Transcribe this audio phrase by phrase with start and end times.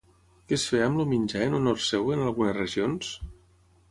[0.51, 3.13] Què es feia amb el menjar en honor seu en algunes regions?